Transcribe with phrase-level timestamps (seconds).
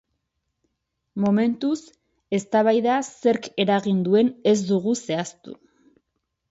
[1.25, 1.75] Momentuz,
[2.39, 5.61] eztabaida zerk eragin duen ez dute zehaztu.